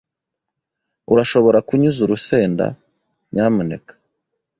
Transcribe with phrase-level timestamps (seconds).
[1.13, 2.65] Urashobora kunyuza urusenda,
[3.33, 3.93] nyamuneka?